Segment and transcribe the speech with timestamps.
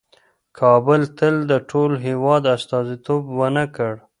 [0.59, 3.93] کابل تل د ټول هېواد استازیتوب ونه کړ.